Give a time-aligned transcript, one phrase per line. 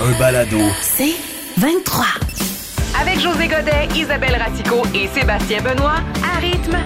[0.00, 0.58] Un balado.
[0.82, 1.14] C'est
[1.58, 2.04] 23.
[3.00, 6.76] Avec José Godet, Isabelle Ratico et Sébastien Benoît, à rythme.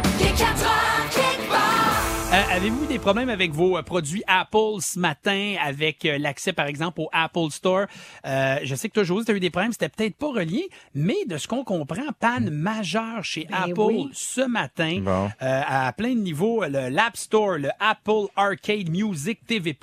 [2.31, 6.67] Euh, Avez-vous des problèmes avec vos euh, produits Apple ce matin, avec euh, l'accès, par
[6.67, 7.87] exemple, au Apple Store?
[8.27, 10.69] Euh, je sais que toi, José, tu as eu des problèmes, c'était peut-être pas relié,
[10.95, 14.11] mais de ce qu'on comprend, panne majeure chez Apple oui.
[14.13, 15.31] ce matin, Bon.
[15.41, 19.75] euh, à plein de niveaux, le- l'App Store, le Apple Arcade Music TV+,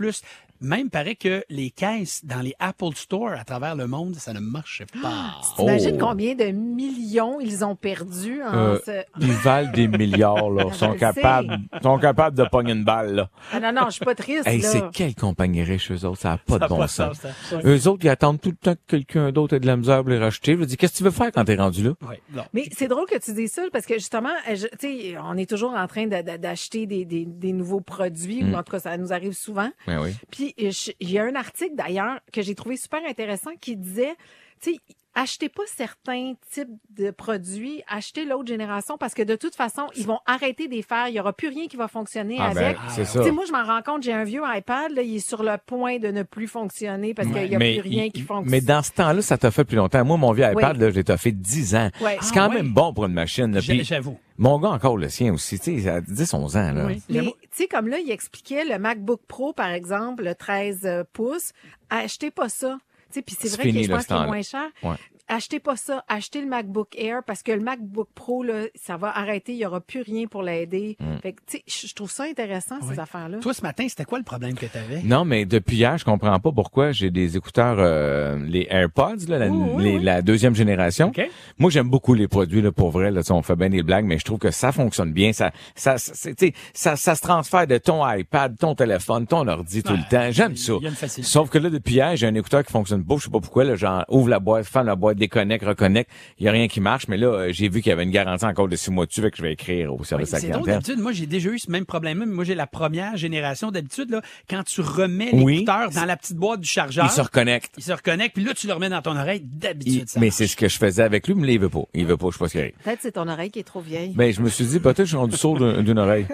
[0.61, 4.39] même paraît que les caisses dans les Apple Store à travers le monde, ça ne
[4.39, 5.35] marchait pas.
[5.57, 6.05] T'imagines Oh.
[6.07, 9.03] combien de millions ils ont perdu en Euh, ce...
[9.19, 10.71] Ils valent des milliards, là.
[10.73, 13.29] Sont le capables, sont capables de pogner une balle, là.
[13.53, 14.69] Ah non, non, je suis pas triste, Hey, là.
[14.69, 16.19] c'est quelle compagnie riche, eux autres?
[16.21, 17.17] Ça n'a pas Ça de bon pas sens.
[17.17, 17.59] sens, ça.
[17.63, 20.09] Eux autres, ils attendent tout le temps que quelqu'un d'autre ait de la misère pour
[20.09, 20.57] les racheter.
[20.59, 21.91] Je dire, qu'est-ce que tu veux faire quand t'es rendu là?
[22.33, 22.43] Non.
[22.53, 25.37] Mais c'est drôle que tu dises ça parce que justement, euh, je- tu sais, on
[25.37, 28.53] est toujours en train de- de- d'acheter des, des, des nouveaux produits, Mm.
[28.53, 29.69] ou en tout cas, ça nous arrive souvent.
[29.87, 30.11] Ben oui.
[30.31, 34.15] Puis il y a un article d'ailleurs que j'ai trouvé super intéressant qui disait,
[34.61, 34.75] tu
[35.15, 40.05] achetez pas certains types de produits, achetez l'autre génération parce que de toute façon, ils
[40.05, 41.07] vont arrêter de les faire.
[41.07, 42.77] Il y aura plus rien qui va fonctionner Ah, ben, avec.
[42.89, 43.23] c'est Tu ça.
[43.23, 45.55] sais, moi, je m'en rends compte, j'ai un vieux iPad, là, il est sur le
[45.65, 48.51] point de ne plus fonctionner parce qu'il n'y a mais, plus rien il- qui fonctionne.
[48.51, 50.03] mais dans ce temps-là, ça t'a fait plus longtemps.
[50.03, 50.81] Moi, mon vieux iPad, Oui.
[50.83, 51.89] là, je l'ai fait 10 ans.
[52.01, 52.17] Ouais.
[52.21, 52.55] C'est Ah, quand ouais.
[52.55, 53.57] même bon pour une machine.
[53.61, 54.17] J'avoue.
[54.37, 56.85] mon gars, encore le sien aussi, tu sais, à 10, 11 ans, là.
[56.87, 57.01] Oui.
[57.09, 61.53] Mais, tu sais, comme là, il expliquait le MacBook Pro, par exemple, le 13 pouces,
[61.89, 62.77] achetez pas ça.
[63.21, 64.69] Puis c'est vrai que je pense qu'il est moins cher.
[64.83, 64.95] Ouais.
[65.27, 66.03] Achetez pas ça.
[66.07, 69.53] Achetez le MacBook Air parce que le MacBook Pro, là, ça va arrêter.
[69.53, 70.97] Il y aura plus rien pour l'aider.
[70.99, 71.17] Mm.
[71.23, 73.39] Fait que, tu sais, je trouve ça intéressant, ces affaires-là.
[73.39, 75.01] Toi, ce matin, c'était quoi le problème que tu avais?
[75.03, 79.39] Non, mais depuis hier, je comprends pas pourquoi j'ai des écouteurs, euh, les AirPods, là,
[79.39, 80.03] la, Oui, oui, les- oui.
[80.03, 81.07] la deuxième génération.
[81.07, 81.21] OK.
[81.57, 83.81] Moi, j'aime beaucoup les produits, là, pour vrai, là, tu sais, on fait bien des
[83.83, 85.33] blagues, mais je trouve que ça fonctionne bien.
[85.33, 89.47] Ça, ça, c'est- tu sais, ça, ça se transfère de ton iPad, ton téléphone, ton
[89.47, 90.29] ordi tout le temps.
[90.31, 90.73] J'aime ça.
[90.79, 91.29] il y a une facilité.
[91.31, 93.15] Sauf que là, depuis hier, j'ai un écouteur qui fonctionne pas.
[93.17, 96.09] Je sais pas pourquoi, là, genre, ouvre la boîte, ferme la boîte, déconnecte, reconnecte.
[96.39, 98.11] Il y a rien qui marche, mais là, euh, j'ai vu qu'il y avait une
[98.11, 100.39] garantie encore de six mois dessus, fait que je vais écrire au Oui, service à
[100.39, 100.81] c'est drôle, clientèle.
[100.83, 104.09] d'habitude, moi j'ai déjà eu ce même problème-là, mais moi j'ai la première génération d'habitude,
[104.11, 105.53] là, quand tu remets Oui.
[105.59, 107.73] l'écouteur dans la petite boîte du chargeur, Il se reconnecte.
[107.77, 110.47] il se reconnecte, puis là tu le remets dans ton oreille, d'habitude ça mais c'est
[110.47, 111.83] ce que je faisais avec lui, mais là, il veut pas.
[111.93, 112.83] Il veut pas, je sais pas ce.
[112.83, 114.13] Peut-être c'est ton oreille qui est trop vieille.
[114.15, 116.25] Ben, je me suis dit, peut-être que je suis rendu sourd d'un- d'une oreille.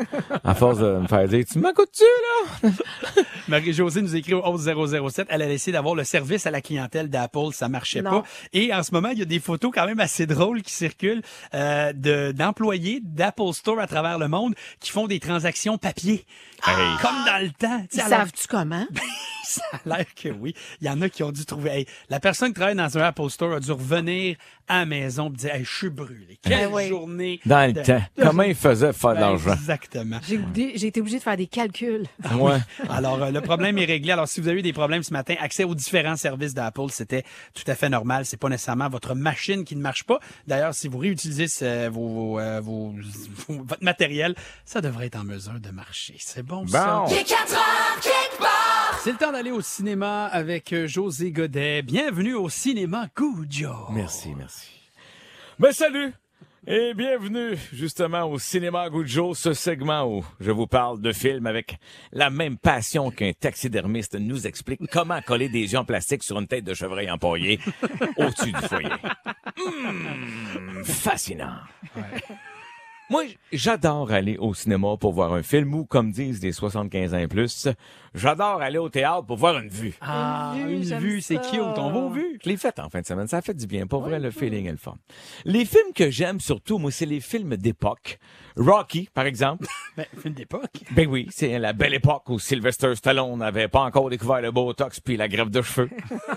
[0.44, 2.04] À force de me faire dire, tu m'écoutes-tu,
[2.64, 2.70] là?
[3.48, 7.52] Marie-Josée nous écrit au 11007, elle a essayé d'avoir le service à la clientèle d'Apple,
[7.54, 8.22] ça marchait Non.
[8.22, 8.24] pas.
[8.54, 11.22] Et en ce moment, il y a des photos quand même assez drôles qui circulent
[11.54, 16.26] euh, de d'employés d'Apple Store à travers le monde qui font des transactions papier.
[16.64, 17.86] Comme dans le temps.
[17.92, 18.86] Tu Ils savent-tu comment?
[19.62, 20.54] Ça a l'air que oui.
[20.82, 21.70] Il y en a qui ont dû trouver.
[21.72, 25.30] Hey, la personne qui travaille dans un Apple Store a dû revenir à la maison
[25.30, 26.40] et dire hey, Je suis brûlé.
[26.42, 26.88] Quelle Ben oui.
[26.88, 27.40] journée.
[27.46, 28.02] Dans le de- temps.
[28.22, 29.54] Comment il faisait pour faire de Ben, l'argent?
[29.54, 30.20] Exactement.
[30.28, 30.40] J'ai
[30.78, 32.06] j'ai été obligée de faire des calculs.
[32.36, 32.58] Ouais?
[32.90, 34.12] Alors, euh, le problème est réglé.
[34.12, 37.24] Alors, si vous avez eu des problèmes ce matin, accès aux différents services d'Apple, c'était
[37.54, 38.26] tout à fait normal.
[38.26, 40.20] C'est pas nécessairement votre machine qui ne marche pas.
[40.48, 42.94] D'ailleurs, si vous réutilisez ce- vos, euh, vos-
[43.48, 44.36] vos- votre matériel,
[44.66, 46.16] ça devrait être en mesure de marcher.
[46.20, 47.04] C'est bon, ça.
[49.04, 51.82] C'est le temps d'aller au cinéma avec euh, José Godet.
[51.82, 53.74] Bienvenue au cinéma Cujo.
[53.90, 54.70] Merci, merci.
[55.58, 56.14] Ben, salut!
[56.68, 61.80] Et bienvenue, justement, au Cinéma Goujo, ce segment où je vous parle de films avec
[62.12, 66.46] la même passion qu'un taxidermiste nous explique comment coller des yeux en plastique sur une
[66.46, 67.60] tête de chevreuil empaillé
[68.18, 68.92] au-dessus du foyer.
[69.66, 71.58] Hum, fascinant.
[73.12, 77.18] Moi, j'adore aller au cinéma pour voir un film ou, comme disent les 75 ans
[77.18, 77.68] et plus,
[78.16, 79.94] j'adore aller au théâtre pour voir une vue.
[80.00, 81.60] Ah, Une vue, une j'aime vue, c'est cute.
[81.60, 82.40] On va aux vues.
[82.42, 83.28] Je l'ai fait en fin de semaine.
[83.28, 83.86] Ça a fait du bien.
[83.86, 84.96] Pas vrai, le feeling est le fun.
[85.44, 88.18] Les films que j'aime surtout, moi, c'est les films d'époque.
[88.56, 89.68] Rocky, par exemple.
[89.98, 90.72] Ben, film d'époque.
[90.92, 95.02] Ben oui, c'est la belle époque où Sylvester Stallone n'avait pas encore découvert le Botox
[95.02, 95.90] puis la greffe de cheveux.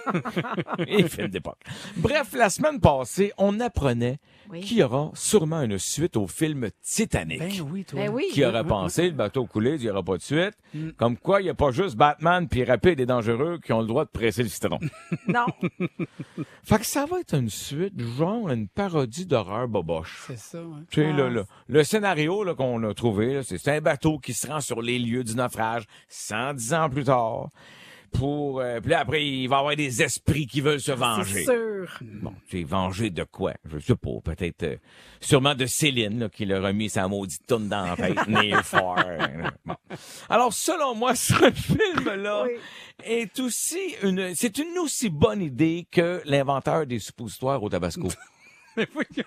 [0.88, 1.60] Les films d'époque.
[1.96, 4.18] Bref, la semaine passée, on apprenait
[4.50, 4.60] Oui.
[4.60, 7.38] qu'il y aura sûrement une suite au film Titanic.
[7.38, 8.00] Ben oui, toi.
[8.00, 8.26] Ben oui.
[8.32, 10.52] Qui aurait pensé, le bateau coulé, il n'y aura pas de suite.
[10.96, 13.86] Comme quoi, il n'y a pas juste Batman puis rapide et dangereux qui ont le
[13.86, 14.78] droit de presser le citron.
[15.28, 15.46] Non.
[16.64, 20.24] Fait que ça va être une suite, genre une parodie d'horreur boboche.
[20.26, 20.80] C'est ça, ouais.
[20.90, 21.16] Tu sais, Ah.
[21.16, 24.46] le, le, le scénario là, qu'on a trouvé, là, c'est c'est un bateau qui se
[24.46, 27.48] rend sur les lieux du naufrage 110 ans plus tard.
[28.14, 28.60] Pour...
[28.60, 31.44] euh, puis là, après, il va y avoir des esprits qui veulent se venger.
[31.44, 31.98] C'est sûr.
[32.00, 33.52] Bon, tu sais, venger de quoi?
[33.64, 34.10] Je sais pas.
[34.24, 34.76] Peut-être, euh,
[35.20, 38.26] sûrement de Céline, là, qui leur a mis sa maudite toune dans la tête.
[38.26, 38.98] Near Far.
[39.06, 39.74] euh, bon.
[40.30, 42.52] Alors, selon moi, ce film-là Oui.
[43.04, 48.08] est aussi une, c'est une aussi bonne idée que l'inventeur des suppositoires au Tabasco.
[48.76, 49.04] Mais oui.
[49.14, 49.22] Tu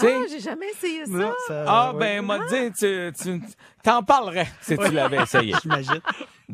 [0.00, 0.14] sais?
[0.16, 1.12] Ah, j'ai jamais essayé ça.
[1.12, 3.40] Non, ça- Ah, ouais, ben, m'a dit, tu, tu,
[3.84, 5.54] t'en parlerais si tu l'avais essayé.
[5.62, 6.00] J'imagine.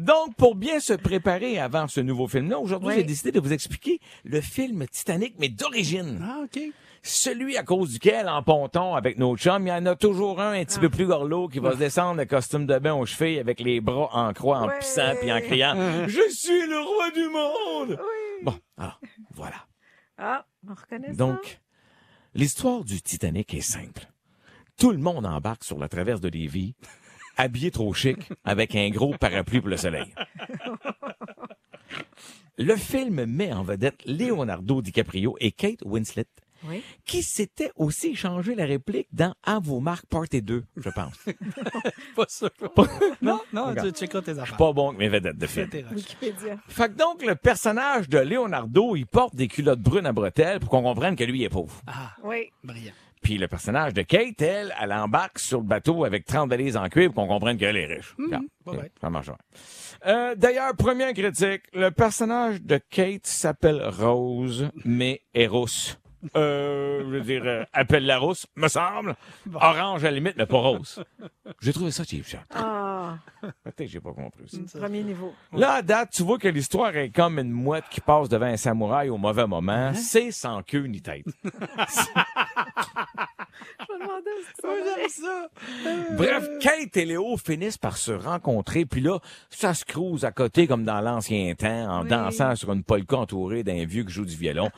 [0.01, 2.95] Donc, pour bien se préparer avant ce nouveau film-là, aujourd'hui, Oui.
[2.97, 6.19] j'ai décidé de vous expliquer le film Titanic, mais d'origine.
[6.23, 6.59] Ah, OK.
[7.03, 10.53] Celui à cause duquel, en ponton avec nos chums, il y en a toujours un
[10.53, 13.39] un petit peu plus gorlot qui va se descendre le costume de bain aux chevilles
[13.39, 15.75] avec les bras en croix, en pissant puis en criant
[16.09, 17.99] «Je suis le roi du monde!
[18.01, 18.45] Oui.
[18.45, 19.01] Bon, alors,
[19.35, 19.67] voilà.
[20.19, 21.15] Ah, on reconnaît ça.
[21.15, 21.61] Donc,
[22.35, 24.07] l'histoire du Titanic est simple.
[24.79, 26.75] Tout le monde embarque sur la traverse de Lévis,
[27.41, 30.13] habillé trop chic, avec un gros parapluie pour le soleil.
[32.59, 36.27] Le film met en vedette Leonardo DiCaprio et Kate Winslet,
[36.69, 36.83] Oui.
[37.07, 41.15] qui s'étaient aussi échangé la réplique dans À vos marques Party 2, je pense.
[42.17, 42.51] Pas sûr.
[43.23, 44.59] non, non, tu checkeras tes affaires.
[44.59, 45.71] Pas bon avec mes vedettes de film.
[45.95, 46.59] Wikipédia.
[46.69, 50.69] Fait que donc, le personnage de Leonardo, il porte des culottes brunes à bretelles pour
[50.69, 51.81] qu'on comprenne que lui est pauvre.
[51.87, 52.51] Ah, Oui.
[52.63, 52.93] brillant.
[53.23, 56.89] Puis le personnage de Kate, elle, elle embarque sur le bateau avec 30 valises en
[56.89, 58.15] cuivre qu'on comprenne qu'elle est riche.
[58.19, 58.93] Regarde, pas bête.
[59.01, 59.29] ça marche.
[59.29, 59.35] ouais.
[60.07, 66.00] Euh, D'ailleurs, première critique, le personnage de Kate s'appelle Rose, mais est rousse.
[66.37, 69.17] Euh, je veux dire, euh, appelle la rousse, me semble.
[69.55, 71.03] Orange à la limite, mais pas rose.
[71.61, 72.39] J'ai trouvé ça cheap shot.
[72.55, 73.15] Ah,
[73.65, 74.63] Peut-être que j'ai pas compris aussi.
[74.79, 75.33] premier niveau.
[75.53, 78.57] Là, à date, tu vois que l'histoire est comme une mouette qui passe devant un
[78.57, 79.47] samouraï au mauvais Hein?
[79.47, 79.93] moment.
[79.95, 81.25] C'est sans queue ni tête.
[83.81, 85.49] Je me demandais si ça J'aime ça.
[86.17, 89.19] Bref, Kate et Léo finissent par se rencontrer, puis là,
[89.49, 92.09] ça se crouse à côté comme dans l'ancien temps, en Oui.
[92.09, 94.71] dansant sur une polka entourée d'un vieux qui joue du violon.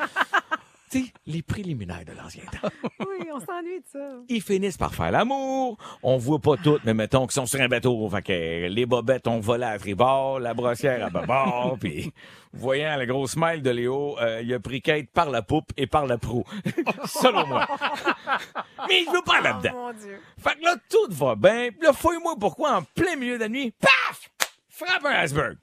[0.92, 2.68] Tu sais, les préliminaires de l'ancien temps.
[3.00, 3.98] Oui, on s'ennuie de ça.
[4.28, 5.76] Ils finissent par faire l'amour.
[6.02, 8.08] On voit pas toutes, mais mettons qu'ils sont sur un bateau.
[8.10, 12.12] Fait que les bobettes ont volé à tribord, la brossière à bâbord, puis
[12.52, 15.86] voyant le gros smile de Léo, euh, il a pris Kate par la poupe et
[15.86, 16.44] par la proue.
[17.06, 17.66] Selon moi.
[18.88, 19.72] mais il veut pas Oh là-dedans.
[19.74, 20.20] mon Dieu.
[20.38, 21.70] Fait que là, tout va bien.
[21.70, 24.30] Puis là, fouille-moi pourquoi, en plein milieu de la nuit, paf!
[24.68, 25.56] Frappe un iceberg.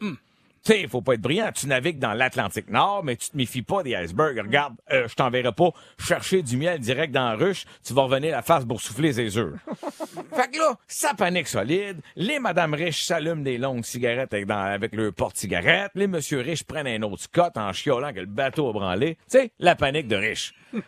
[0.63, 1.49] Tu sais, il faut pas être brillant.
[1.53, 4.37] Tu navigues dans l'Atlantique Nord, mais tu te méfies pas des icebergs.
[4.39, 7.65] Regarde, euh, je t'enverrai pas chercher du miel direct dans la ruche.
[7.85, 9.53] Tu vas revenir la face pour souffler ses œufs.
[10.35, 12.01] fait que là, ça panique solide.
[12.15, 15.91] Les madames riches s'allument des longues cigarettes avec, dans- avec leur porte-cigarette.
[15.95, 19.15] Les monsieur riches prennent un autre scott en chiolant que le bateau a branlé.
[19.31, 20.53] Tu sais, la panique de riches.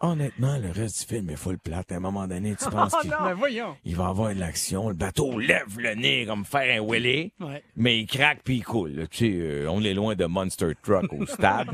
[0.00, 1.92] Honnêtement, le reste du film est full plate.
[1.92, 3.10] À un moment donné, tu penses Oh qu'il.
[3.10, 3.76] Ben voyons.
[3.84, 4.88] il va avoir de l'action.
[4.88, 7.62] Le bateau lève le nez comme faire un wheelie, Ouais.
[7.76, 9.06] mais il craque puis il coule.
[9.10, 11.68] Tu sais, euh, on est loin de Monster Truck au stade.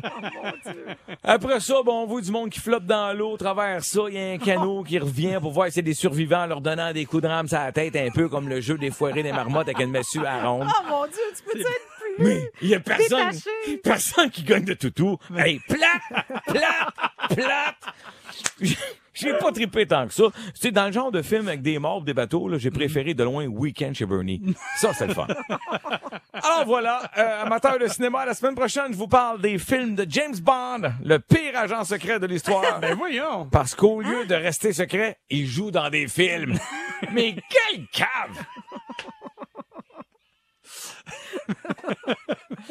[1.24, 3.36] Après ça, bon, on voit du monde qui flotte dans l'eau.
[3.36, 6.46] Travers ça, il y a un canot qui revient pour voir si c'est des survivants,
[6.46, 8.90] leur donnant des coups de rame sur la tête, un peu comme le jeu des
[8.90, 10.68] foirés des marmottes avec une massue à ronde.
[10.68, 12.24] Oh mon Dieu, tu peux-tu être plus...
[12.24, 13.76] Mais il y a personne, Détaché?
[13.82, 15.16] personne qui gagne de toutou.
[15.36, 17.94] Hey, plate, plate, plate.
[19.20, 20.24] J'ai pas trippé tant que ça.
[20.34, 23.14] Tu sais, dans le genre de film avec des morts, des bateaux, là, j'ai préféré
[23.14, 24.40] de loin Weekend chez Bernie.
[24.76, 25.26] Ça, c'est le fun.
[26.32, 30.06] Alors voilà, euh, amateur de cinéma, la semaine prochaine, je vous parle des films de
[30.08, 32.80] James Bond, le pire agent secret de l'histoire.
[32.80, 33.46] Ben voyons.
[33.50, 36.58] Parce qu'au lieu de rester secret, il joue dans des films.
[37.12, 38.44] Mais quel cave!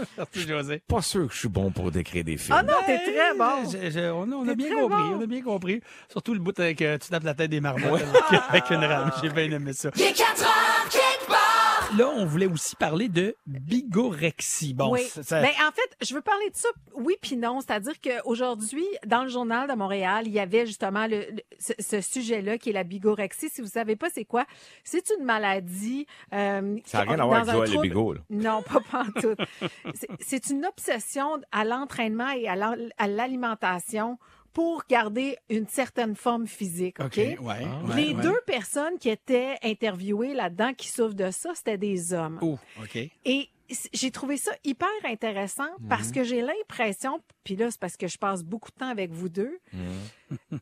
[0.17, 0.81] Merci, José.
[0.87, 2.55] Pas sûr que je suis bon pour décrire des films.
[2.59, 3.69] Ah non, t'es très bon.
[3.69, 5.17] Je- je- on a, on a T'es bien compris, bon.
[5.19, 5.81] on a bien compris.
[6.09, 9.11] Surtout le bout avec euh, tu tapes la tête des marmottes avec, avec une rame.
[9.21, 9.89] J'ai bien aimé ça.
[11.97, 14.73] Là, on voulait aussi parler de bigorexie.
[14.75, 15.01] Bon, oui.
[15.03, 17.61] ça- Ben, en fait, je veux parler de ça, oui puis non.
[17.61, 21.99] C'est-à-dire qu'aujourd'hui, dans le journal de Montréal, il y avait justement le, le- ce, ce
[22.01, 23.49] sujet-là qui est la bigorexie.
[23.49, 24.45] Si vous savez pas c'est quoi,
[24.83, 26.05] c'est une maladie.
[26.33, 28.19] euh, Ça n'a rien à voir avec Joël trouble- Bigot, là.
[28.29, 29.39] Non, pas pantoute.
[29.95, 34.19] C'est- C'est une obsession à l'entraînement et à l'alimentation
[34.53, 36.99] pour garder une certaine forme physique.
[36.99, 37.17] OK?
[37.17, 37.37] Ouais.
[37.41, 37.83] Ah.
[37.87, 38.21] ouais, Les ouais.
[38.23, 42.39] deux personnes qui étaient interviewées là-dedans qui souffrent de ça, c'était des hommes.
[42.41, 42.97] Oh, OK.
[43.25, 43.49] Et
[43.93, 45.87] j'ai trouvé ça hyper intéressant Mhm.
[45.89, 49.11] parce que j'ai l'impression, puis là, c'est parce que je passe beaucoup de temps avec
[49.11, 49.59] vous deux,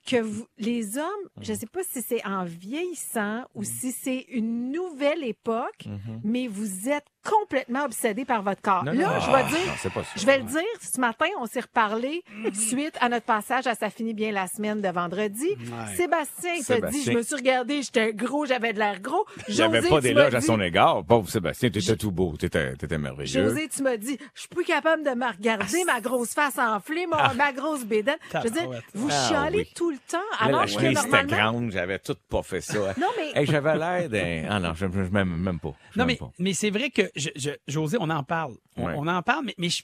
[0.06, 1.06] que vous, les hommes,
[1.42, 5.86] je sais pas si c'est en vieillissant ou si c'est une nouvelle époque,
[6.24, 8.86] mais vous êtes complètement obsédé par votre corps.
[8.86, 9.20] Non, Là, non.
[9.20, 10.10] je vais Ah, dire, non, c'est pas ça.
[10.16, 13.90] je vais le dire, ce matin, on s'est reparlé suite à notre passage à Ça
[13.90, 15.50] finit bien la semaine de vendredi.
[15.96, 17.14] Sébastien, il t'a dit, Sébastien.
[17.14, 19.26] je me suis regardé, j'étais gros, j'avais de l'air gros.
[19.50, 21.04] J'avais pas d'éloge à son égard.
[21.06, 23.44] Pauvre Sébastien, t'étais tout beau, t'étais t'étais merveilleux.
[23.50, 27.08] José, tu m'as dit, je suis plus capable de me regarder, ma grosse face enflée,
[27.08, 28.18] mon- ma grosse bédaine.
[28.34, 29.72] Je veux dire, vous Ah, chialez oui.
[29.76, 32.94] tout le temps, alors la que chemise était grande, j'avais tout pas fait ça.
[32.98, 34.48] Non, mais- Hey, j'avais l'air d'un...
[34.50, 35.74] Ah non, je, je, je m'aime même pas.
[35.94, 36.32] Je Non, mais, pas.
[36.40, 38.54] mais c'est vrai que, je, je- José, on en parle.
[38.78, 38.94] On, Ouais.
[38.98, 39.84] on en parle, mais, mais je-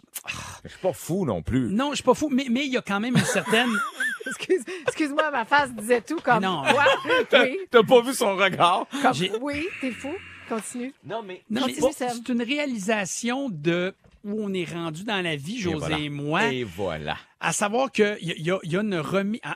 [0.64, 1.68] Je suis pas fou non plus.
[1.70, 3.70] non, je suis pas fou, mais mais il y a quand même une certaine.
[4.26, 6.42] Excuse, excuse-moi, ma face disait tout comme...
[6.42, 6.64] Non.
[7.34, 8.86] Oui, T'as pas vu son regard?
[9.02, 10.14] comme- oui, t'es fou.
[10.50, 10.94] Continue.
[11.06, 11.42] Non, mais...
[11.50, 16.00] Non, mais c'est une réalisation de où on est rendu dans la vie, José voilà.
[16.00, 16.52] et moi.
[16.54, 17.18] Et voilà.
[17.40, 19.42] à savoir qu'il y, a- y a- y a une remise.
[19.44, 19.50] Il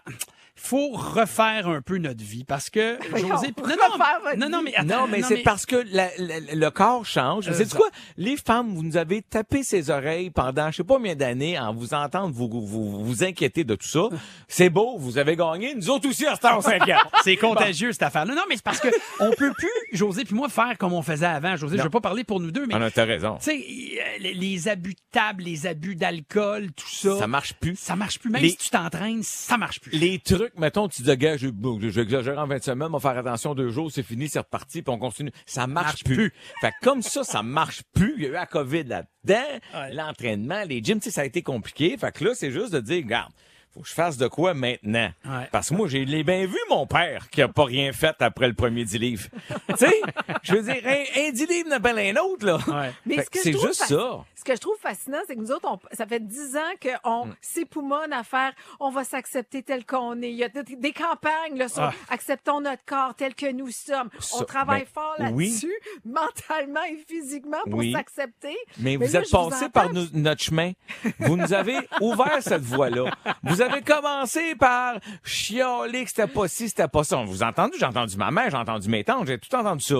[0.59, 3.27] faut refaire un peu notre vie parce que José.
[3.27, 4.65] Non, refaire votre non, non, vie.
[4.65, 7.47] mais attends, non, mais c'est parce que la- la- le corps change.
[7.47, 7.87] Euh, C'est ça- quoi?
[8.17, 11.73] Les femmes, vous nous avez tapé ses oreilles pendant je sais pas combien d'années en
[11.73, 14.09] vous entendre vous, vous, vous, vous inquiéter de tout ça.
[14.47, 15.75] C'est beau, vous avez gagné.
[15.75, 16.61] Nous autres aussi, à ce temps, on.
[17.23, 18.33] C'est contagieux, cette affaire-là.
[18.35, 18.87] Non, mais c'est parce que
[19.19, 21.55] on peut plus, José puis moi, faire comme on faisait avant.
[21.55, 23.37] José, je veux pas parler pour nous deux, mais Ah non, t'as raison.
[23.37, 27.17] tu sais, euh, les, les abus de table, les abus d'alcool, tout ça.
[27.19, 27.75] Ça marche plus.
[27.77, 28.29] Ça marche plus.
[28.29, 29.91] Même Les- si tu t'entraînes, ça marche plus.
[29.91, 31.47] les trucs, mettons, tu dis, gars, je-
[32.37, 34.97] en 20 semaines, on va faire attention deux jours, c'est fini, c'est reparti, puis on
[34.99, 35.31] continue.
[35.45, 36.15] Ça marche, Marche plus.
[36.15, 36.33] plus.
[36.61, 38.13] Fait que comme ça, ça marche plus.
[38.17, 39.93] Il y a eu la COVID là-dedans, Ouais.
[39.93, 41.97] l'entraînement, les gyms, ça a été compliqué.
[41.97, 43.31] Fait que là, c'est juste de dire, regarde,
[43.77, 45.09] faut que je fasse de quoi maintenant?
[45.25, 45.47] Ouais.
[45.51, 48.53] Parce que moi, j'ai bien vu, mon père, qui a pas rien fait après le
[48.53, 49.27] premier 10 livres.
[49.69, 50.01] tu sais,
[50.43, 52.57] je veux dire, un, un 10 livres n'appelle un autre, là.
[52.67, 52.91] Ouais.
[53.05, 54.19] Mais ce c'est juste ça.
[54.35, 57.25] Ce que je trouve fascinant, c'est que nous autres, on- ça fait dix ans qu'on
[57.25, 57.35] Mm.
[57.41, 60.29] s'époumonne à faire, on va s'accepter tel qu'on est.
[60.31, 61.93] Il y a des, campagnes là, sur Ah.
[62.09, 64.09] acceptons notre corps tel que nous sommes.
[64.15, 65.47] on Ça, travaille ben, fort oui.
[65.49, 65.73] là-dessus,
[66.05, 67.91] mentalement et physiquement, pour Oui.
[67.91, 68.55] s'accepter.
[68.79, 70.71] Mais, Mais vous là, êtes passé par nous- notre chemin.
[71.19, 73.11] Vous nous avez ouvert cette voie-là.
[73.43, 77.23] Vous avez commencé par chialer que c'était pas ci, c'était pas ça.
[77.25, 77.77] Vous avez entendu?
[77.79, 79.95] J'ai entendu ma mère, j'ai entendu mes tantes, j'ai tout entendu ça.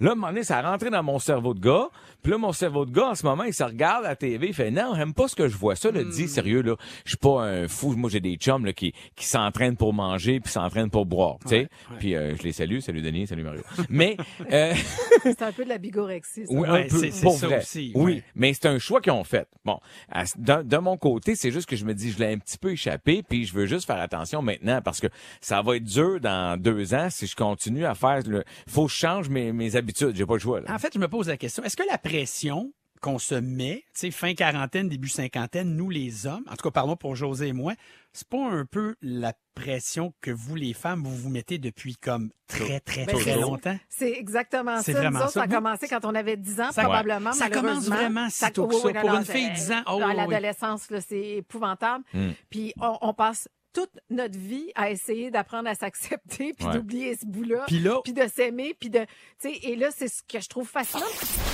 [0.00, 1.88] Là, à un moment donné, ça a rentré dans mon cerveau de gars.
[2.22, 4.48] Puis là, mon cerveau de gars, en ce moment, il se regarde à la TV,
[4.48, 5.74] il fait, non, j'aime pas ce que je vois.
[5.76, 7.92] Ça, le dit, sérieux, là, je suis pas un fou.
[7.96, 11.48] Moi, j'ai des chums, là, qui, qui s'entraînent pour manger puis s'entraînent pour boire, tu
[11.48, 11.68] sais.
[11.98, 12.80] Puis euh, je les salue.
[12.80, 13.62] Salut Denis, salut Mario.
[13.88, 14.16] Mais,
[14.52, 14.74] euh,
[15.22, 16.46] C'est un peu de la bigorexie.
[16.46, 16.52] ça.
[16.52, 17.58] oui, Ouais, un peu, c'est- c'est pour ça vrai.
[17.58, 19.46] aussi, Oui, mais c'est un choix qu'ils ont fait.
[19.64, 19.78] Bon,
[20.10, 22.56] à- de, de mon côté, c'est juste que je me dis, je l'ai un petit
[22.58, 25.08] peu échappé, puis je veux juste faire attention maintenant parce que
[25.42, 28.44] ça va être dur dans deux ans si je continue à faire le.
[28.66, 29.89] Faut que je change mes, mes habitudes.
[29.96, 30.60] J'ai pas le choix.
[30.60, 30.74] Là.
[30.74, 34.00] En fait, je me pose la question, est-ce que la pression qu'on se met, tu
[34.00, 37.52] sais, fin quarantaine, début cinquantaine, nous les hommes, en tout cas parlons pour José et
[37.54, 37.72] moi,
[38.12, 42.30] c'est pas un peu la pression que vous les femmes, vous vous mettez depuis comme
[42.46, 43.78] très, très, Ben, très longtemps?
[43.88, 44.92] C'est exactement ça.
[44.92, 45.40] Nous vraiment autres, ça.
[45.40, 47.32] ça a commencé quand on avait 10 ans, Ça- probablement.
[47.32, 48.86] Ça commence vraiment si tôt que ça.
[48.88, 50.16] oui, non, Pour non, une fille, c'est- 10 ans, oh, dans oui, oui.
[50.16, 52.04] l'adolescence, c'est épouvantable.
[52.12, 52.32] Hmm.
[52.50, 56.74] Puis on, on passe toute notre vie à essayer d'apprendre à s'accepter, puis Ouais.
[56.74, 59.06] d'oublier ce bout-là, Puis là, puis de s'aimer, puis de, tu
[59.50, 61.04] sais, et là, c'est ce que je trouve fascinant.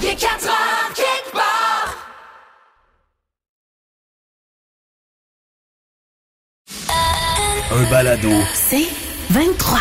[0.03, 2.13] Il est 4 heures quelque part.
[7.71, 8.31] Un balado.
[8.55, 8.89] C'est
[9.31, 9.79] 23.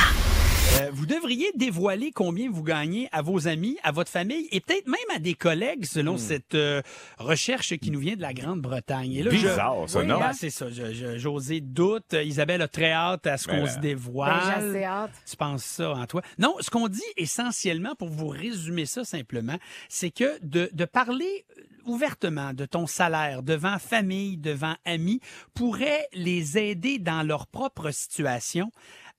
[0.96, 4.96] Vous devriez dévoiler combien vous gagnez à vos amis, à votre famille et peut-être même
[5.16, 6.82] à des collègues selon cette euh,
[7.18, 9.12] recherche qui nous vient de la Grande-Bretagne.
[9.14, 10.20] Et là, je- Bizarre, ça, Oui, non?
[10.20, 10.70] ben, c'est ça.
[10.70, 12.14] Je- je- José doute.
[12.14, 14.42] Isabelle a très hâte à ce Ben qu'on se Ben, dévoile.
[14.46, 15.12] j'ai assez hâte.
[15.30, 16.22] Tu penses ça en toi?
[16.40, 19.58] Non, ce qu'on dit essentiellement, pour vous résumer ça simplement,
[19.90, 25.20] c'est que de, de parler euh, ouvertement de ton salaire devant famille, devant amis,
[25.54, 28.72] pourrait les aider dans leur propre situation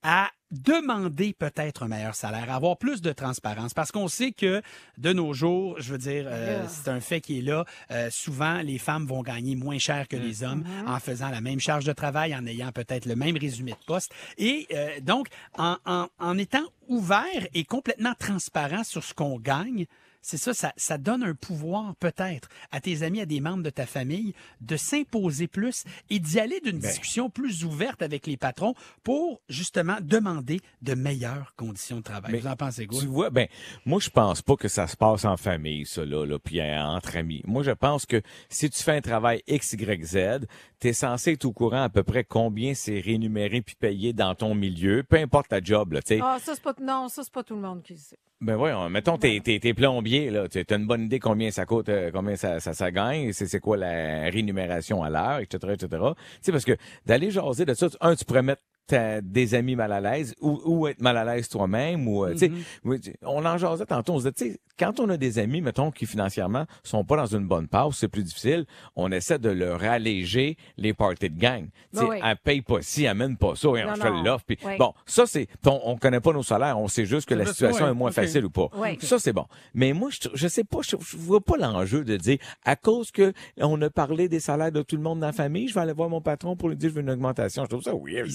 [0.02, 3.74] à demander peut-être un meilleur salaire, avoir plus de transparence.
[3.74, 4.62] Parce qu'on sait que
[4.98, 6.68] de nos jours, je veux dire, euh, Yeah.
[6.68, 10.16] c'est un fait qui est là, euh, souvent les femmes vont gagner moins cher que
[10.16, 13.72] les hommes en faisant la même charge de travail, en ayant peut-être le même résumé
[13.72, 14.12] de poste.
[14.38, 19.86] Et euh, donc, en, en, en étant ouvert et complètement transparent sur ce qu'on gagne,
[20.26, 23.70] c'est ça, ça, ça donne un pouvoir peut-être à tes amis, à des membres de
[23.70, 26.88] ta famille de s'imposer plus et d'y aller d'une Ben.
[26.90, 32.32] discussion plus ouverte avec les patrons pour justement demander de meilleures conditions de travail.
[32.32, 32.98] Mais Vous en pensez quoi?
[32.98, 33.46] Tu vois, ben,
[33.84, 36.82] moi, je pense pas que ça se passe en famille, ça, là, là puis euh,
[36.82, 37.42] entre amis.
[37.46, 40.46] Moi, je pense que si tu fais un travail X, Y, Z,
[40.80, 44.56] t'es censé être au courant à peu près combien c'est rémunéré puis payé dans ton
[44.56, 46.20] milieu, peu importe ta job, là, tu sais.
[46.20, 48.18] Ah, ça, c'est pas, non, ça, c'est pas tout le monde qui le sait.
[48.42, 51.64] Ben voyons, mettons, t'es, t'es, t'es plombier, là, tu as une bonne idée combien ça
[51.64, 55.72] coûte, euh, combien ça, ça, ça gagne, c'est, c'est quoi la rémunération à l'heure, etc.,
[55.72, 55.88] etc.
[55.90, 56.76] Tu sais, parce que
[57.06, 58.60] d'aller jaser de ça, un, tu pourrais mettre
[58.92, 62.52] des amis mal à l'aise ou, ou être mal à l'aise toi-même ou tu sais
[62.84, 65.38] oui, tu- on en jasait tantôt on se disait tu sais quand on a des
[65.38, 68.64] amis mettons qui financièrement sont pas dans une bonne passe c'est plus difficile
[68.94, 71.64] on essaie de leur alléger les parties de gang.
[71.92, 72.20] Tu sais Ben oui.
[72.22, 74.22] elle paye pas ci amène pas ça et on Non, non.
[74.22, 74.72] l'offre puis Oui.
[74.78, 77.88] bon ça c'est on, on connaît pas nos salaires on sait juste que la situation
[77.88, 78.68] est moins facile ou pas.
[78.76, 78.98] Oui.
[79.00, 79.46] ça c'est bon.
[79.74, 83.10] Mais moi je, je sais pas je, je vois pas l'enjeu de dire à cause
[83.10, 85.80] que on a parlé des salaires de tout le monde dans la famille je vais
[85.80, 87.64] aller voir mon patron pour lui dire je veux une augmentation.
[87.64, 88.28] Je trouve ça weird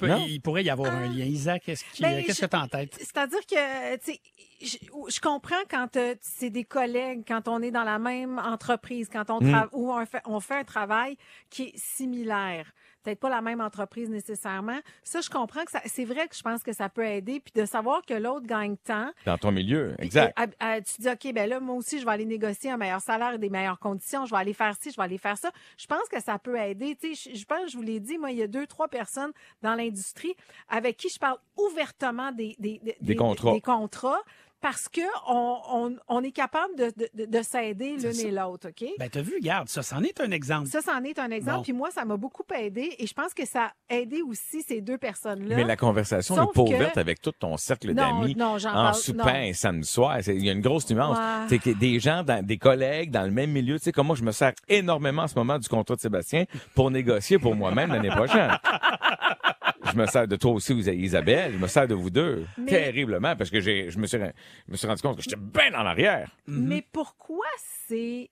[0.00, 1.24] Il qu'il peut- pourrait y avoir un lien.
[1.24, 2.94] Isaac, qu'est-ce qui- Ben, qu'est-ce je- que tu as en tête?
[2.98, 4.20] C'est-à-dire que, tu sais,
[4.62, 4.76] je,
[5.14, 9.30] je comprends quand euh, c'est des collègues, quand on est dans la même entreprise, quand
[9.30, 9.68] on Mm.
[9.72, 11.16] ou on fait, on fait un travail
[11.50, 12.72] qui est similaire.
[13.04, 14.78] Peut-être pas la même entreprise nécessairement.
[15.02, 17.38] Ça, je comprends que ça, c'est vrai que je pense que ça peut aider.
[17.40, 19.10] Puis de savoir que l'autre gagne tant.
[19.26, 22.10] dans ton milieu exact à- à- tu dis, OK, ben là, moi aussi, je vais
[22.12, 24.24] aller négocier un meilleur salaire et des meilleures conditions.
[24.24, 25.50] Je vais aller faire ci, je vais aller faire ça.
[25.76, 26.96] Je pense que ça peut aider.
[27.00, 28.88] Tu sais, je, je pense, je vous l'ai dit, moi, il y a deux, trois
[28.88, 29.32] personnes
[29.62, 30.34] dans l'industrie
[30.68, 33.52] avec qui je parle ouvertement des, des, des, contrats.
[33.52, 34.20] des contrats
[34.64, 38.70] parce que on, on, on est capable de, de, de, de s'aider l'une et l'autre,
[38.70, 38.88] OK?
[38.98, 40.68] Ben, t'as vu, regarde, ça, c'en est un exemple.
[40.68, 41.58] ça, c'en est un exemple.
[41.58, 41.62] Bon.
[41.64, 44.80] Puis moi, ça m'a beaucoup aidé et je pense que ça a aidé aussi ces
[44.80, 45.56] deux personnes-là.
[45.56, 48.72] mais la conversation n'est pas que- ouverte avec tout ton cercle d'amis non, j'en en
[48.72, 49.34] parle- soupant non.
[49.34, 50.18] un samedi soir.
[50.26, 51.18] Il y a une grosse nuance.
[51.50, 54.16] C'est que des gens, dans, des collègues dans le même milieu, tu sais, comme moi,
[54.16, 56.44] je me sers énormément en ce moment du contrat de Sébastien
[56.74, 58.50] pour négocier pour moi-même l'année prochaine.
[59.94, 61.52] je me sers de toi aussi, Isa- Isabelle.
[61.54, 62.44] Je me sers de vous deux.
[62.58, 65.36] Mais- Terriblement, parce que j'ai, je me suis, je me suis rendu compte que j'étais
[65.40, 66.30] bien en arrière.
[66.46, 67.46] Mais pourquoi
[67.88, 68.28] c'est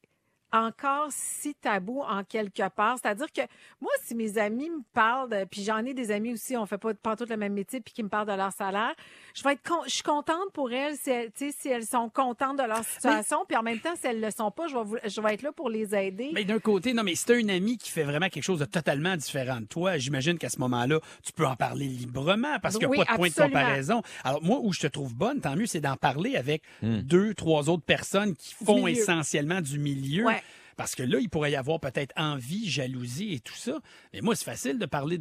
[0.52, 2.98] encore si tabou en quelque part?
[3.02, 3.40] C'est-à-dire que
[3.80, 6.78] moi, si mes amis me parlent, de- puis j'en ai des amis aussi, on fait
[6.78, 8.94] pas, pas tout le même métier, puis qui me parlent de leur salaire,
[9.34, 11.86] je vais être con- je suis contente pour elles si elles, tu sais, si elles
[11.86, 14.76] sont contentes de leur situation, puis en même temps, si elles le sont pas, je
[14.76, 16.30] vais, je vais être là pour les aider.
[16.34, 18.64] Mais d'un côté, non, mais si t'as une amie qui fait vraiment quelque chose de
[18.66, 22.86] totalement différent de toi, j'imagine qu'à ce moment-là, tu peux en parler librement parce qu'il
[22.88, 24.02] n'y a Oui, pas de point de comparaison.
[24.24, 27.68] Alors, moi, où je te trouve bonne, tant mieux, c'est d'en parler avec deux, trois
[27.70, 30.24] autres personnes qui font essentiellement du milieu.
[30.26, 30.41] Ouais.
[30.76, 33.78] Parce que là, il pourrait y avoir peut-être envie, jalousie et tout ça.
[34.12, 35.18] Mais moi, c'est facile de parler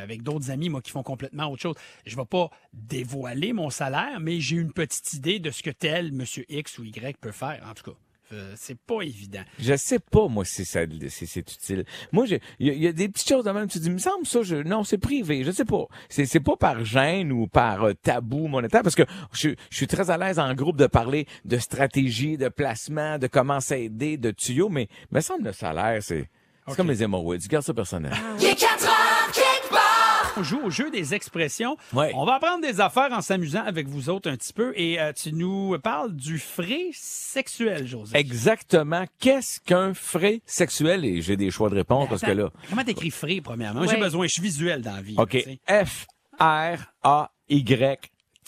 [0.00, 1.76] avec d'autres amis, moi, qui font complètement autre chose.
[2.06, 6.12] Je vais pas dévoiler mon salaire, mais j'ai une petite idée de ce que tel
[6.12, 7.98] monsieur X ou Y peut faire, en tout cas.
[8.32, 9.40] Euh, c'est pas évident.
[9.58, 11.84] Je sais pas, moi, si ça, si c'est utile.
[12.12, 13.68] Moi, j'ai- il y, a- il y a des petites choses de même.
[13.68, 15.44] Tu te dis, me semble ça, je, non, c'est privé.
[15.44, 15.86] Je sais pas.
[16.10, 19.86] C'est, c'est pas par gêne ou par euh, tabou monétaire parce que je, je suis
[19.86, 24.30] très à l'aise en groupe de parler de stratégie, de placement, de comment s'aider, de
[24.30, 26.28] tuyaux, mais me semble le salaire, c'est,
[26.66, 27.46] c'est comme les hémorroïdes.
[27.48, 28.12] Garde ça personnel.
[30.38, 31.76] On joue au jeu des expressions.
[31.92, 32.12] Ouais.
[32.14, 34.72] On va apprendre des affaires en s'amusant avec vous autres un petit peu.
[34.76, 38.16] Et euh, tu nous parles du frais sexuel, José.
[38.16, 39.04] Exactement.
[39.18, 41.04] Qu'est-ce qu'un frais sexuel?
[41.04, 43.80] Et j'ai des choix de réponse parce que là, Comment t'écris frais, premièrement?
[43.80, 43.94] Moi, Ouais.
[43.96, 45.16] J'ai besoin, je suis visuel dans la vie.
[45.18, 45.36] OK.
[45.68, 47.98] F-R-A-Y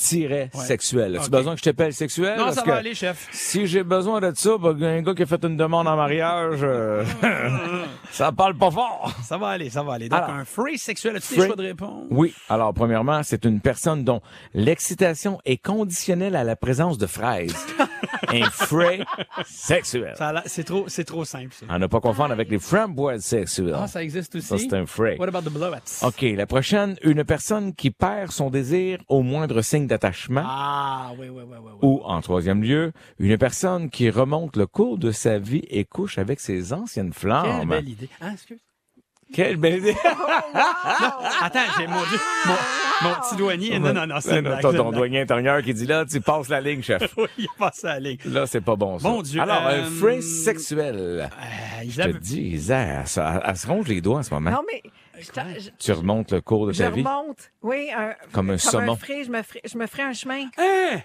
[0.00, 1.16] tiret sexuel.
[1.16, 2.38] As-tu besoin que je t'appelle sexuel?
[2.38, 3.28] Non, Parce ça que va aller, chef.
[3.32, 6.60] Si j'ai besoin de ça, ben, un gars qui a fait une demande en mariage,
[6.62, 7.04] euh,
[8.10, 9.12] ça parle pas fort.
[9.22, 10.08] Ça va aller, ça va aller.
[10.08, 12.06] Donc, Alors, un frais sexuel, as-tu des choix de réponse?
[12.10, 12.34] Oui.
[12.48, 14.22] Alors, premièrement, c'est une personne dont
[14.54, 17.54] l'excitation est conditionnelle à la présence de fraises.
[18.28, 19.00] un frais
[19.46, 20.14] sexuel.
[20.46, 21.66] C'est trop, c'est trop simple, ça.
[21.68, 23.74] À ne pas confondre avec les framboises sexuelles.
[23.76, 24.46] Ah, ça existe aussi?
[24.46, 25.16] Ça, c'est un frais.
[25.18, 26.02] What about the blowets?
[26.02, 30.42] OK, la prochaine, une personne qui perd son désir au moindre signe d'attachement.
[30.44, 31.70] Ah, oui, oui, oui, oui.
[31.72, 31.78] oui.
[31.83, 36.18] Ou, en troisième lieu, une personne qui remonte le cours de sa vie et couche
[36.18, 37.68] avec ses anciennes Quelle flammes.
[37.68, 38.09] belle idée.
[38.20, 38.59] Ah, excuse?
[39.33, 39.97] Quelle belle idée!
[41.40, 43.79] Attends, j'ai mon, Dieu, mon, mon petit douanier.
[43.79, 46.61] Non, non, non, c'est Non, T'as ton douanier intérieur qui dit là, tu passes la
[46.61, 47.03] ligne, chef.
[47.16, 48.19] Oui, il passe la ligne.
[48.27, 49.09] Là, c'est pas bon, ça.
[49.09, 50.97] Bon Dieu, Alors, euh, un frais sexuel.
[50.99, 51.27] Euh,
[51.88, 54.51] Je te dis, Isa, elle, se- elle se ronge les doigts en ce moment.
[54.51, 54.83] Non, mais
[55.19, 55.27] je,
[55.61, 57.03] je- Tu remontes le cours de je ta vie.
[57.03, 57.51] remonte.
[57.62, 58.97] Oui, un, Comme un saumon.
[58.97, 60.45] frais, je me ferai, je me ferai un chemin.
[60.59, 61.01] Hein?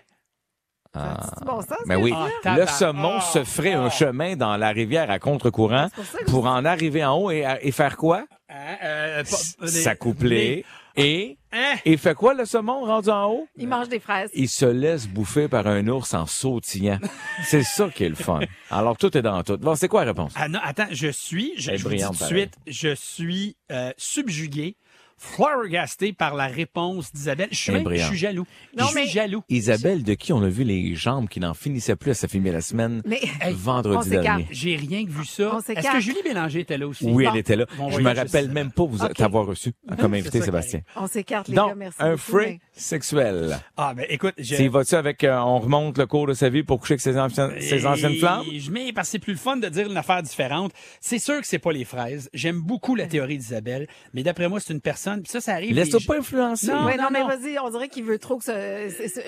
[0.95, 2.13] C'est bon sens, ça, oui?
[2.43, 3.81] Ah, le saumon Ah, se ferait ah.
[3.81, 7.71] un chemin dans la rivière à contre-courant C'est pour en arriver en haut et, et
[7.71, 8.25] faire quoi?
[8.49, 11.38] Hein, euh, S'accoupler et...
[11.51, 11.75] Hein?
[11.86, 13.47] Et fait quoi le saumon rendu en haut?
[13.58, 14.29] Il mange des fraises.
[14.34, 16.99] il se laisse bouffer par un ours en sautillant.
[17.45, 18.39] C'est ça qui est le fun.
[18.69, 19.58] Alors, tout est dans tout.
[19.58, 20.34] Bon, c'est quoi la réponse?
[20.36, 23.55] Ah non, attends, je suis, je, je vous dis tout brillante, de suite, je suis
[23.71, 24.75] euh, subjugué,
[25.17, 27.47] flabbergasté par la réponse d'Isabelle.
[27.51, 28.45] Je suis, je suis jaloux.
[28.78, 29.43] Non, je suis mais- jaloux.
[29.49, 32.51] Isabelle, de qui on a vu les jambes qui n'en finissaient plus à sa filmer
[32.51, 33.21] la semaine Mais
[33.54, 34.23] vendredi s'écarte.
[34.25, 34.47] dernier.
[34.51, 35.51] J'ai rien que vu ça.
[35.54, 35.95] On Est-ce s'écarte.
[35.95, 37.06] que Julie Bélanger était là aussi?
[37.06, 37.32] Oui, Bon.
[37.34, 37.65] elle était là.
[37.78, 39.13] Bon Je me rappelle même pas vous Ok.
[39.13, 40.82] t'avoir reçu comme c'est invité, ça, Sébastien.
[40.95, 41.62] on s'écarte, les gars.
[41.63, 41.97] Donc, Merci.
[41.99, 43.58] un frais sexuel.
[43.78, 46.80] Ah, ben écoute, y vas-tu avec euh, on remonte le cours de sa vie pour
[46.80, 48.43] coucher avec ses, anciennes- ses anciennes flammes?
[48.56, 50.71] Je mets parce que c'est plus le fun de dire une affaire différente.
[50.99, 52.30] C'est sûr que c'est pas les fraises.
[52.34, 55.54] J'aime beaucoup la théorie d'Isabelle, mais d'après moi, c'est une personne personne, puis ça, ça
[55.54, 55.75] arrive.
[55.75, 56.67] Laisse-toi pas influencer.
[56.67, 58.56] Non, Ouais, non, mais vas-y, on dirait qu'il veut trop que ça.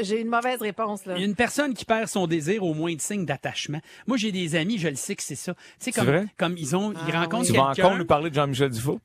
[0.02, 1.14] J'ai une mauvaise réponse, là.
[1.16, 3.80] Il y a une personne qui perd son désir au moins de signes d'attachement.
[4.08, 5.54] Moi, j'ai des amis, je le sais que c'est ça.
[5.54, 6.26] Tu sais, C'est comme, vrai?
[6.38, 9.00] comme ils ont, ils Ah, rencontrent Tu vas encore nous parler de Jean-Michel Dufault?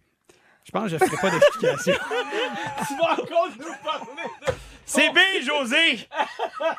[0.64, 1.94] Je pense que je ferai pas d'explication.
[2.86, 4.52] tu vas encore nous parler de...
[4.84, 6.06] C'est B, José!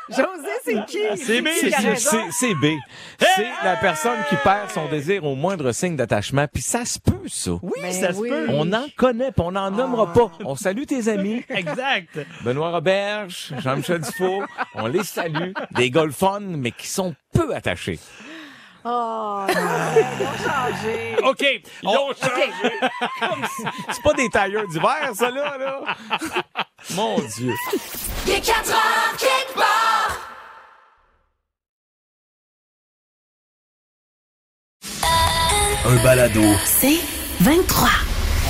[0.09, 0.99] José, c'est qui?
[1.17, 2.09] C'est qui a C'est- raison?
[2.11, 2.65] C'est c'est B.
[3.35, 6.45] C'est la personne qui perd son désir au moindre signe d'attachement.
[6.51, 7.51] Puis ça se peut, ça.
[7.61, 8.29] Oui, Ben ça se oui.
[8.29, 8.47] peut.
[8.49, 10.31] On en connaît, puis on n'en nommera pas.
[10.45, 11.43] On salue tes amis.
[11.49, 12.19] Exact.
[12.43, 14.43] Benoît Roberge, Jean-Michel Dufault,
[14.75, 15.51] on les salue.
[15.71, 17.99] Des fun, mais qui sont peu attachés.
[18.85, 19.55] Oh, non,
[19.95, 21.15] ils ont changé.
[21.23, 21.61] OK.
[21.85, 22.11] On-
[23.91, 25.81] C'est pas des tailleurs d'hiver, ça, là, là.
[26.91, 27.53] Mon Dieu.
[28.25, 30.19] Il est 4 heures quelque part.
[35.85, 36.43] Un balado.
[36.65, 36.99] C'est
[37.41, 37.89] 23.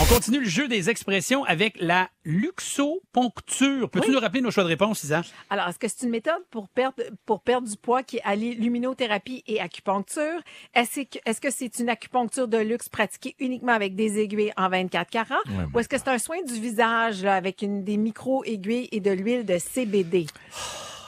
[0.01, 3.89] On continue le jeu des expressions avec la luxoponcture.
[3.89, 5.21] Peux-tu nous rappeler nos choix de réponse, Isa?
[5.51, 6.95] Alors, est-ce que c'est une méthode pour perdre,
[7.27, 10.41] pour perdre du poids qui allie luminothérapie et acupuncture?
[10.73, 14.67] Est-ce que est-ce que c'est une acupuncture de luxe pratiquée uniquement avec des aiguilles en
[14.67, 15.35] 24 carats?
[15.73, 19.11] Ou est-ce que c'est un soin du visage là, avec une, des micro-aiguilles et de
[19.11, 20.25] l'huile de CBD?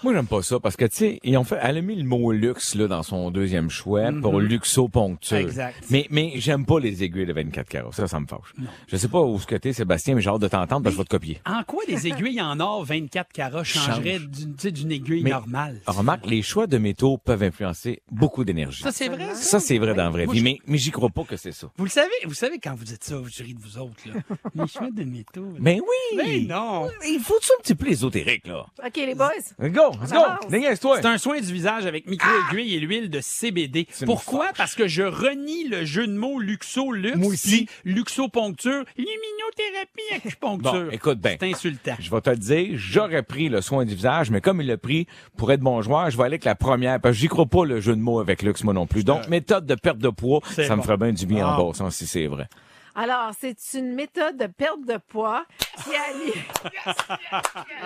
[0.06, 2.04] Moi, j'aime pas ça parce que, tu sais, ils ont fait, elle a mis le
[2.04, 5.38] mot luxe, là, dans son deuxième choix pour luxoponcture.
[5.38, 5.84] Exact.
[5.90, 7.90] Mais, mais j'aime pas les aiguilles de 24 carats.
[7.92, 8.54] Ça, ça me fâche.
[8.88, 10.98] Je sais pas où ce que t'es, Sébastien, mais j'ai hâte de t'entendre parce que
[10.98, 11.42] je vais te copier.
[11.48, 15.82] En quoi des aiguilles en or 24 carats changeraient d'une aiguille Mais- normale?
[15.88, 18.84] Remarque, les choix de métaux peuvent influencer beaucoup d'énergie.
[18.84, 19.36] Ça, c'est vrai, ça?
[19.36, 21.36] Ça, c'est vrai dans la vraie Moi, vie, je- mais, mais j'y crois pas que
[21.36, 21.68] c'est ça.
[21.78, 24.14] Vous le savez, vous savez, quand vous dites ça, je ris de vous autres, là.
[24.56, 25.46] Les choix de métaux.
[25.46, 25.58] là.
[25.60, 26.18] Mais oui!
[26.18, 26.90] Mais non!
[27.08, 28.68] Il faut-tu un petit peu ésotérique, là?
[28.86, 29.30] OK, les boys.
[29.60, 29.95] Go!
[30.02, 30.96] Let's go!
[30.96, 33.88] C'est un soin du visage avec micro-aiguille et l'huile de CBD.
[34.06, 34.48] Pourquoi?
[34.58, 37.18] Parce que je renie le jeu de mots luxo-luxe.
[37.18, 37.68] Moi aussi.
[37.86, 40.86] Luxoponcture, luminothérapie, acupuncture.
[40.86, 41.38] Bon, écoute bien.
[41.40, 41.96] C'est insultant.
[42.00, 44.78] Je vais te le dire, j'aurais pris le soin du visage, mais comme il l'a
[44.78, 47.46] pris pour être bon joueur, je vais aller avec la première, parce que j'y crois
[47.46, 49.04] pas le jeu de mots avec luxe, moi non plus.
[49.04, 51.54] Donc, méthode de perte de poids, ça me ferait bien du bien Ah.
[51.60, 52.48] en bossant si c'est vrai.
[52.96, 55.46] Alors, c'est une méthode de perte de poids
[55.84, 56.32] qui allie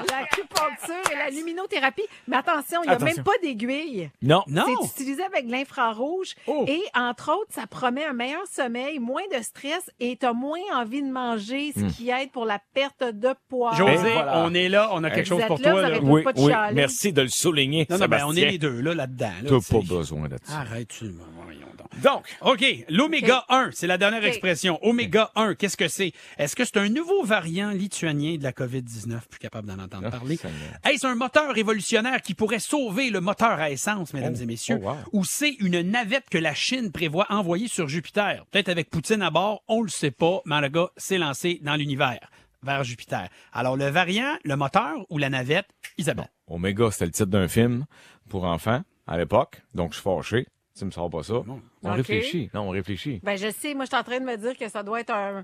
[0.09, 2.03] l'acupuncture et la luminothérapie.
[2.27, 3.15] Mais attention, il n'y a Attention.
[3.15, 4.09] même pas d'aiguille.
[4.21, 4.43] Non.
[4.47, 4.65] Non!
[4.83, 6.65] C'est utilisé avec l'infrarouge Oh.
[6.67, 10.59] et entre autres, ça promet un meilleur sommeil, moins de stress et tu as moins
[10.73, 13.73] envie de manger, ce qui aide pour la perte de poix.
[13.73, 14.39] José, Ben voilà.
[14.45, 15.73] on est là, on a quelque Vous chose êtes pour là, toi.
[15.73, 15.87] vous là.
[15.87, 16.75] avez Oui, pas de oui, chialer.
[16.75, 18.51] merci de le souligner, Non, non, ben, on est Sébastien.
[18.51, 19.25] les deux, là, là-dedans.
[19.43, 19.73] là, T'as tu sais.
[19.79, 20.59] pas besoin de ça.
[20.59, 21.05] Arrête, tu...
[21.09, 22.01] voyons donc.
[22.03, 24.79] Donc, OK, l'oméga 1, c'est la dernière expression.
[24.99, 26.11] Oméga 1, qu'est-ce que c'est?
[26.37, 29.21] Est-ce que c'est un nouveau variant lituanien de la COVID-19?
[29.29, 30.37] Plus capable d'en entendre Ah, parler.
[30.85, 34.79] Est-ce un moteur révolutionnaire qui pourrait sauver le moteur à essence, mesdames Oh, et messieurs?
[34.81, 34.95] oh, wow.
[35.13, 38.45] Ou c'est une navette que la Chine prévoit envoyer sur Jupiter?
[38.51, 41.75] Peut-être avec Poutine à bord, on le sait pas, mais le gars s'est lancé dans
[41.77, 42.29] l'univers,
[42.61, 43.29] vers Jupiter.
[43.53, 45.69] Alors, le variant, le moteur ou la navette?
[45.97, 46.27] Isabelle?
[46.47, 47.85] Omega, c'était le titre d'un film
[48.27, 50.47] pour enfants à l'époque, donc je suis fâché.
[50.79, 51.33] Tu me sors pas ça.
[51.35, 51.59] On
[51.91, 51.95] Ok.
[51.97, 52.49] réfléchit.
[52.53, 53.19] Non, on réfléchit.
[53.21, 55.09] Ben, je sais, moi, je suis en train de me dire que ça doit être
[55.11, 55.43] un,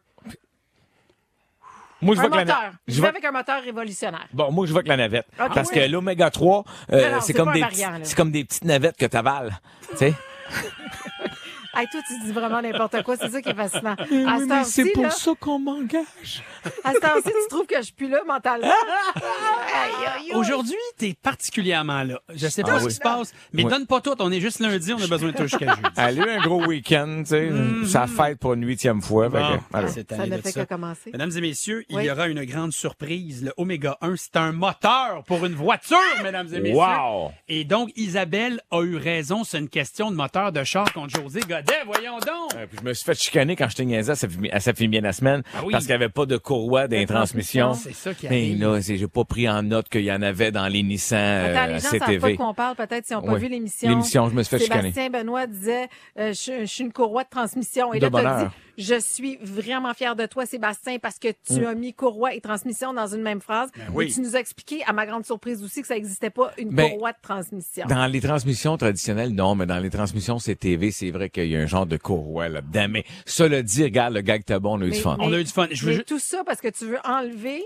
[2.02, 2.72] Moi, je un vois que la na- moteur.
[2.88, 4.28] Je je vais avec un moteur révolutionnaire.
[4.34, 5.28] Bon, moi, je vois que la navette.
[5.40, 5.76] Ok, parce oui.
[5.76, 8.06] que l'oméga 3, euh, Non, non, c'est c'est comme pas un des variant, petits- là.
[8.06, 9.60] c'est comme des petites navettes que t'avales.
[9.92, 10.14] tu sais?
[11.76, 13.18] Hey, toi, tu dis vraiment n'importe quoi.
[13.18, 13.96] C'est ça qui est fascinant.
[13.98, 16.44] À ce temps-ci, là, ça qu'on m'engage.
[16.84, 18.68] à ce temps-ci, tu trouves que je suis plus là mentalement?
[19.16, 20.32] Aïe.
[20.34, 22.20] Aujourd'hui, t'es particulièrement là.
[22.34, 22.90] Je sais pas Ah ce oui.
[22.90, 23.70] qui se passe, mais Oui.
[23.70, 24.16] donne pas tout.
[24.20, 25.82] On est juste lundi, on a besoin de toi jusqu'à jeudi.
[25.98, 27.52] Elle a eu un gros week-end, tu sais.
[27.86, 29.30] Ça fête pour une huitième fois.
[29.30, 29.44] fait que,
[29.82, 31.12] Bon, c'est Ça ne fait que commencer.
[31.12, 32.06] Mesdames et messieurs, il Oui.
[32.06, 33.44] y aura une grande surprise.
[33.44, 36.78] Le Oméga 1, c'est un moteur pour une voiture, mesdames et messieurs.
[36.78, 37.32] Wow!
[37.48, 39.44] Et donc, Isabelle a eu raison.
[39.44, 41.42] C'est une question de moteur de char contre José
[41.86, 42.54] Voyons donc.
[42.56, 44.74] Euh, puis je me suis fait chicaner quand j'étais niaisé à sa fille- à sa
[44.74, 45.72] fille bien la semaine Ah oui.
[45.72, 47.68] parce qu'il n'y avait pas de courroie des De transmissions.
[47.68, 47.94] transmission.
[48.02, 48.60] C'est ça qui Mais arrive.
[48.62, 51.68] là, j'ai pas pris en note qu'il y en avait dans les Nissan euh, Attends,
[51.68, 52.32] les gens savent pas CTV.
[52.32, 53.40] de quoi on parle, peut-être, s'ils n'ont pas Oui.
[53.42, 53.90] vu l'émission.
[53.90, 54.92] L'émission, je me suis fait chicaner.
[54.92, 55.88] Sébastien Benoît disait,
[56.20, 57.94] euh, je, je suis une courroie de transmission.
[57.94, 61.66] Et De là, tu dit, je suis vraiment fier de toi, Sébastien, parce que tu
[61.66, 63.70] as mis courroie et transmission dans une même phrase.
[63.76, 63.80] Mm.
[63.80, 64.06] Ben oui.
[64.06, 66.70] Et tu nous as expliqué, à ma grande surprise aussi, que ça n'existait pas une
[66.70, 67.86] Ben, courroie de transmission.
[67.88, 71.60] Dans les transmissions traditionnelles, non, mais dans les transmissions CTV, c'est vrai qu'il y a
[71.60, 72.88] un genre de courroie là-dedans.
[72.90, 75.18] Mais cela dit, regarde, le gag était bon, on a eu du Mais- fun.
[75.20, 75.68] On a eu du fun.
[75.72, 77.64] Je veux Mais tout ça parce que tu veux enlever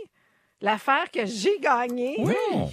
[0.61, 2.17] l'affaire que j'ai gagnée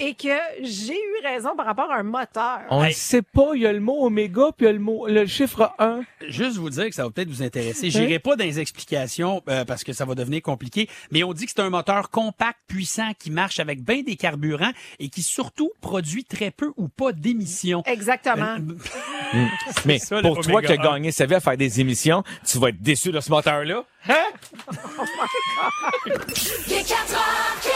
[0.00, 2.60] et que j'ai eu raison par rapport à un moteur.
[2.70, 2.94] On ne Hey.
[2.94, 5.26] sait pas, il y a le mot oméga puis il y a le mot le
[5.26, 6.00] chiffre 1.
[6.28, 7.90] juste vous dire que ça va peut-être vous intéresser.
[7.90, 11.46] J'irai pas dans les explications euh, parce que ça va devenir compliqué, mais on dit
[11.46, 15.70] que c'est un moteur compact, puissant, qui marche avec bien des carburants et qui surtout
[15.80, 17.82] produit très peu ou pas d'émissions.
[17.86, 18.56] Exactement.
[18.56, 18.66] Euh,
[19.84, 22.58] Mais ça, le pour toi qui as gagné sa vie à faire des émissions, tu
[22.58, 23.84] vas être déçu de ce moteur-là.
[24.08, 24.14] Hein?
[26.06, 27.75] Il est 4 heures quelque part.